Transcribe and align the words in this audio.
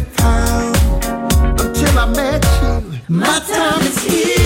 pound 0.00 0.76
until 1.60 1.98
I 1.98 2.06
met 2.14 2.44
you. 2.62 2.98
My 3.08 3.40
time 3.40 3.82
is 3.82 3.98
here. 4.04 4.45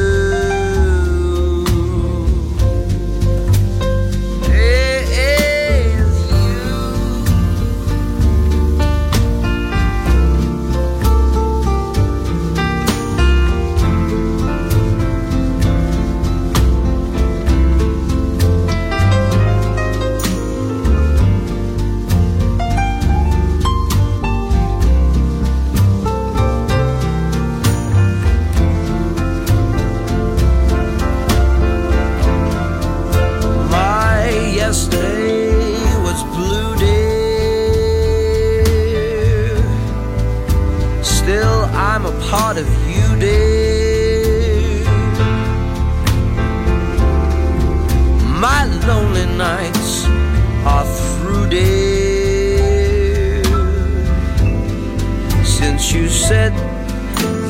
Said 56.31 56.53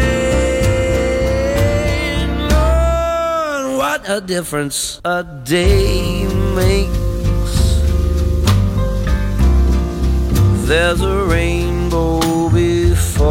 Lord, 2.53 3.63
what 3.81 4.01
a 4.07 4.21
difference 4.21 5.01
a 5.03 5.25
day 5.43 6.23
makes. 6.55 7.55
There's 10.69 11.01
a 11.01 11.17
rainbow 11.25 12.49
before 12.49 13.25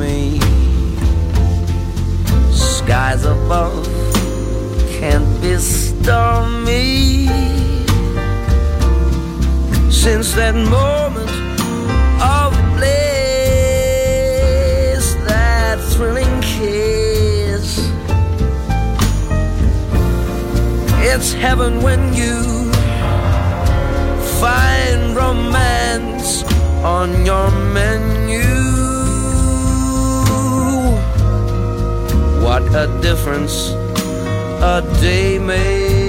me. 0.00 0.40
Skies 2.50 3.26
above 3.26 3.84
can't 4.98 5.28
be 5.42 5.58
stormy. 5.58 7.45
Since 10.06 10.28
that 10.34 10.54
moment 10.54 11.28
of 12.22 12.52
bliss, 12.76 12.94
that 15.26 15.78
thrilling 15.90 16.40
kiss. 16.42 17.90
It's 21.10 21.32
heaven 21.32 21.82
when 21.82 22.14
you 22.14 22.70
find 24.38 25.16
romance 25.16 26.44
on 26.84 27.26
your 27.26 27.50
menu. 27.74 28.46
What 32.46 32.62
a 32.76 32.86
difference 33.02 33.70
a 34.62 34.82
day 35.00 35.40
made. 35.40 36.05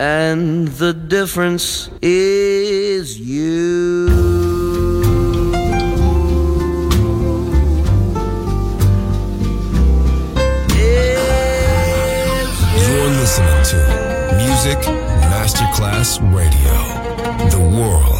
And 0.00 0.66
the 0.66 0.94
difference 0.94 1.90
is 2.00 3.20
you. 3.20 4.08
You're 12.78 13.10
listening 13.20 13.62
to 13.72 13.76
Music 14.38 14.78
Masterclass 15.28 16.16
Radio, 16.34 16.78
the 17.50 17.60
world 17.78 18.19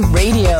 Radio, 0.00 0.51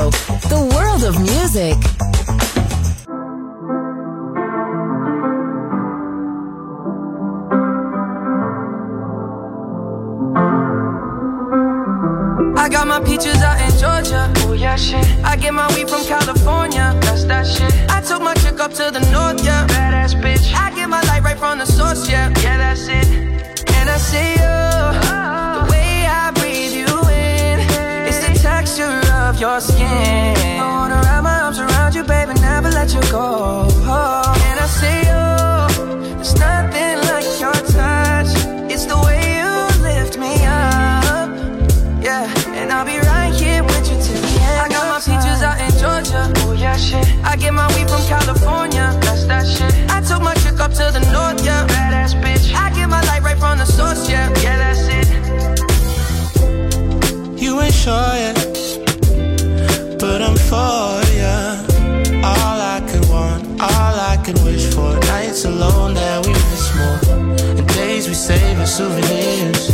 souvenirs. 68.73 69.69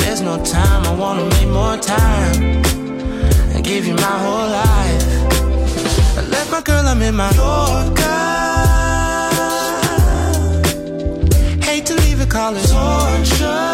There's 0.00 0.20
no 0.20 0.42
time, 0.44 0.82
I 0.86 0.94
wanna 0.96 1.24
make 1.36 1.48
more 1.48 1.76
time 1.76 2.42
and 3.54 3.64
give 3.64 3.86
you 3.86 3.94
my 3.94 4.16
whole 4.24 4.48
life. 4.62 5.04
I 6.18 6.22
left 6.34 6.50
my 6.50 6.60
girl, 6.60 6.84
I'm 6.84 7.00
in 7.02 7.14
my 7.14 7.30
Yorker. 7.40 8.02
Hate 11.64 11.86
to 11.86 11.94
leave 11.94 12.20
it, 12.20 12.28
call 12.28 12.56
it 12.56 12.66
torture. 12.66 13.73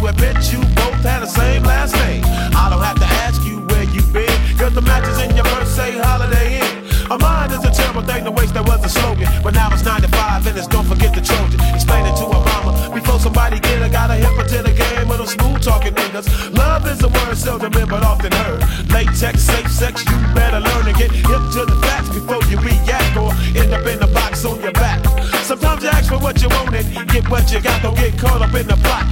Ashamed 0.00 0.16
bet 0.16 0.52
you 0.52 0.60
both 0.80 1.04
had 1.04 1.20
the 1.20 1.26
same 1.26 1.62
last 1.62 1.94
name. 1.94 2.24
I 2.56 2.68
don't 2.70 2.80
have 2.80 2.96
to 2.96 3.10
ask 3.20 3.44
you 3.44 3.60
where 3.68 3.84
you've 3.84 4.10
been 4.12 4.32
cause 4.56 4.72
the 4.72 4.80
matches 4.80 5.20
in 5.20 5.36
your 5.36 5.44
say 5.66 5.98
Holiday 5.98 6.60
Inn. 6.60 6.84
A 7.10 7.18
mind 7.18 7.52
is 7.52 7.62
a 7.64 7.70
terrible 7.70 8.00
thing 8.02 8.24
to 8.24 8.30
waste, 8.30 8.54
that 8.54 8.66
was 8.66 8.82
a 8.82 8.88
slogan. 8.88 9.28
But 9.42 9.52
now 9.52 9.68
it's 9.72 9.84
95 9.84 10.46
and 10.46 10.56
it's 10.56 10.66
don't 10.66 10.86
forget 10.86 11.14
the 11.14 11.20
Trojan. 11.20 11.60
Explain 11.74 12.06
it 12.06 12.16
to 12.16 12.24
a 12.24 12.40
mama 12.48 12.94
before 12.94 13.18
somebody 13.20 13.60
get 13.60 13.76
her. 13.82 13.90
Gotta 13.90 14.14
hip 14.14 14.32
her 14.40 14.48
to 14.48 14.62
the 14.62 14.72
game 14.72 15.08
with 15.08 15.18
them 15.18 15.26
smooth 15.26 15.60
talking 15.60 15.92
niggas. 15.92 16.28
Love 16.56 16.86
is 16.88 17.04
a 17.04 17.08
word 17.08 17.36
seldom 17.36 17.72
but 17.72 18.02
often 18.02 18.32
heard. 18.32 18.64
Latex, 18.88 19.42
safe 19.42 19.70
sex, 19.70 20.00
you 20.08 20.16
better 20.32 20.60
learn 20.60 20.84
to 20.88 20.94
get 20.96 21.12
hip 21.12 21.44
to 21.52 21.68
the 21.68 21.76
facts 21.84 22.08
before 22.08 22.40
you 22.48 22.56
react 22.64 23.16
or 23.20 23.28
end 23.52 23.74
up 23.76 23.84
in 23.84 24.00
the 24.00 24.08
box 24.16 24.46
on 24.46 24.60
your 24.62 24.72
back. 24.72 25.04
Sometimes 25.44 25.82
you 25.82 25.90
ask 25.90 26.08
for 26.08 26.18
what 26.18 26.40
you 26.40 26.48
want 26.48 26.72
and 26.72 27.10
get 27.10 27.28
what 27.28 27.52
you 27.52 27.60
got. 27.60 27.82
Don't 27.82 27.96
get 27.96 28.16
caught 28.16 28.40
up 28.40 28.54
in 28.54 28.66
the 28.66 28.76
plot. 28.80 29.09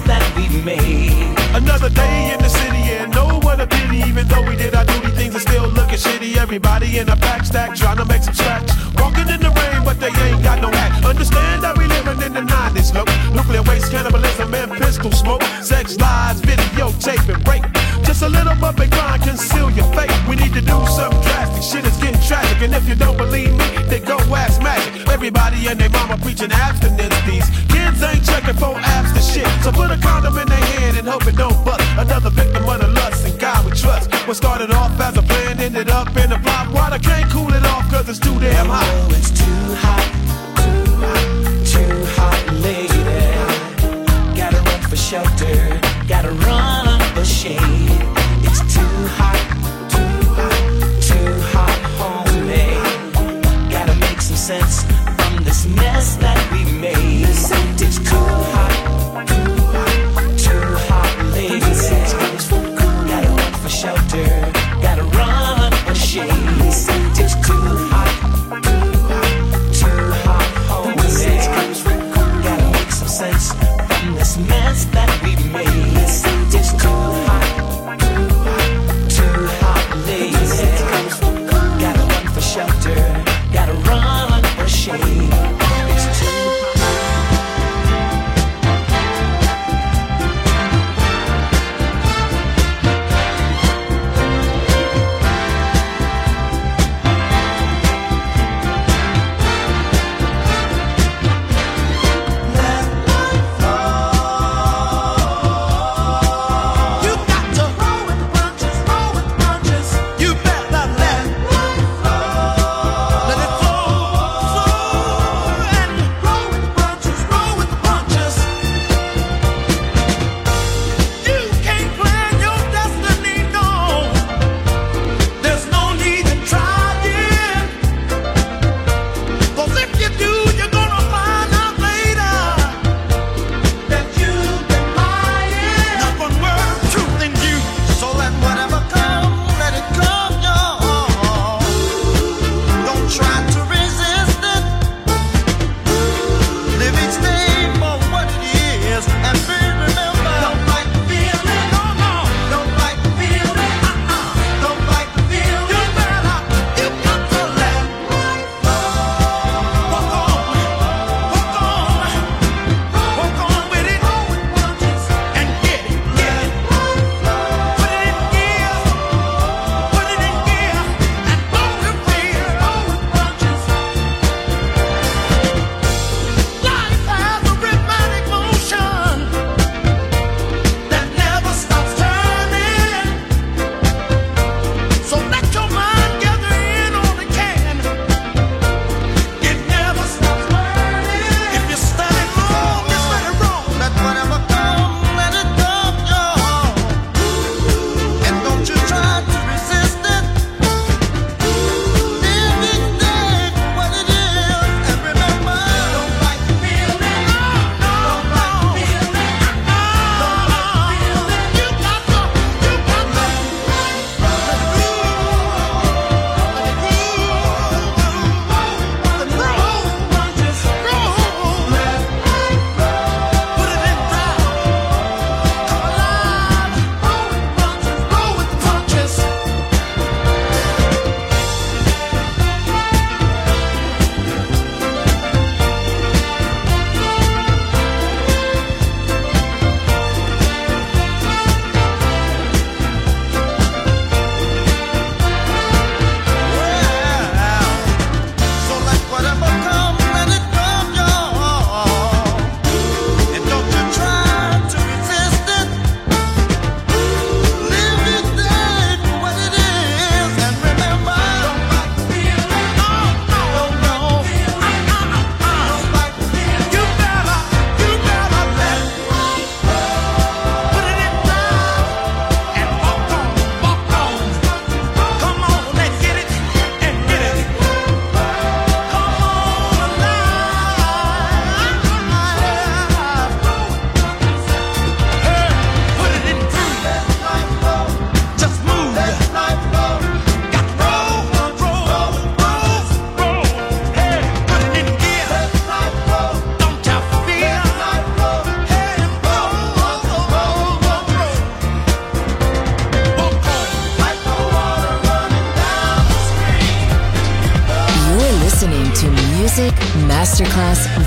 That 0.00 0.22
we 0.36 0.48
made. 0.62 1.34
Another 1.54 1.88
day 1.88 2.32
in 2.32 2.38
the 2.40 2.48
city 2.48 2.82
and 2.98 3.12
no 3.14 3.38
one 3.40 3.60
a 3.60 3.66
pity. 3.66 3.98
Even 3.98 4.26
though 4.28 4.42
we 4.42 4.56
did 4.56 4.74
our 4.74 4.84
duty, 4.84 5.10
things 5.12 5.34
are 5.36 5.40
still 5.40 5.68
looking 5.68 5.98
shitty. 5.98 6.36
Everybody 6.36 6.98
in 6.98 7.08
a 7.08 7.16
pack 7.16 7.44
stack 7.44 7.74
trying 7.76 7.98
to 7.98 8.04
make 8.04 8.22
some 8.22 8.34
scratch. 8.34 8.70
Walking 8.96 9.28
in 9.28 9.40
the 9.40 9.50
rain, 9.50 9.84
but 9.84 10.00
they 10.00 10.08
ain't 10.08 10.42
got 10.42 10.60
no 10.60 10.70
hat. 10.70 11.04
Understand 11.04 11.62
that 11.62 11.78
we 11.78 11.86
living 11.86 12.20
in 12.22 12.32
the 12.32 12.42
90s, 12.42 12.94
look. 12.94 13.08
Nuclear 13.34 13.62
waste, 13.62 13.90
cannibalism, 13.90 14.54
and 14.54 14.72
pistol 14.72 15.12
smoke. 15.12 15.42
Sex 15.62 15.98
lies, 15.98 16.40
videotape, 16.42 17.28
and 17.28 17.40
rape. 17.46 17.66
Just 18.04 18.22
a 18.22 18.28
little 18.28 18.54
bump 18.56 18.80
and 18.80 18.90
grind, 18.90 19.22
conceal 19.22 19.70
your 19.70 19.86
fate. 19.94 20.12
We 20.28 20.36
need 20.36 20.54
to 20.54 20.60
do 20.60 20.78
something 20.86 21.20
drastic. 21.22 21.62
Shit 21.62 21.84
is 21.86 21.96
getting 21.98 22.20
tragic. 22.20 22.62
And 22.62 22.74
if 22.74 22.88
you 22.88 22.94
don't 22.94 23.16
believe 23.16 23.52
me, 23.52 23.68
then 23.88 24.04
go 24.04 24.18
ask 24.34 24.60
magic. 24.62 25.08
Everybody 25.08 25.66
and 25.68 25.78
their 25.78 25.90
mama 25.90 26.18
preaching 26.18 26.52
abstinence. 26.52 27.14
These 27.26 27.63
kids 27.94 28.02
ain't 28.02 28.24
checking 28.24 28.54
for 28.54 28.74
apps 28.74 29.14
to 29.14 29.22
shit. 29.22 29.46
So 29.62 29.72
put 29.72 29.90
a 29.90 29.96
condom 29.96 30.38
in 30.38 30.48
their 30.48 30.64
hand 30.76 30.96
and 30.96 31.08
hope 31.08 31.26
it 31.26 31.36
don't 31.36 31.64
bust. 31.64 31.82
Another 31.98 32.30
victim 32.30 32.68
of 32.68 32.80
the 32.80 32.88
lust 32.88 33.26
and 33.26 33.38
God 33.38 33.64
we 33.64 33.72
trust. 33.72 34.12
What 34.26 34.36
started 34.36 34.70
off 34.70 34.98
as 35.00 35.16
a 35.16 35.22
plan 35.22 35.60
ended 35.60 35.90
up 35.90 36.16
in 36.16 36.32
a 36.32 36.38
flop. 36.42 36.72
Water 36.74 36.98
can't 36.98 37.30
cool 37.30 37.52
it 37.52 37.64
off 37.64 37.90
cause 37.90 38.08
it's 38.08 38.18
too 38.18 38.38
damn 38.40 38.66
hot. 38.66 38.84
Oh, 38.86 39.08
it's 39.18 39.30
too 39.30 39.64
hot, 39.84 40.06
too 41.72 41.96
hot, 42.16 42.40
lady. 42.66 43.02
Gotta 44.36 44.60
run 44.68 44.80
for 44.90 44.96
shelter, 44.96 45.80
gotta 46.08 46.32
run 46.46 47.00
for 47.14 47.24
shade. 47.24 47.58
It's 48.46 48.62
too 48.74 48.94
hot, 49.18 49.40
too 49.94 50.16
hot, 50.38 50.60
too 51.08 51.32
hot, 51.52 51.78
homie. 51.98 53.70
Gotta 53.70 53.94
make 53.96 54.20
some 54.20 54.36
sense 54.36 54.82
from 55.16 55.44
this 55.44 55.66
mess 55.66 56.16
that 56.16 56.40
we 56.52 56.64
made. 56.80 57.13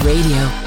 Radio. 0.08 0.67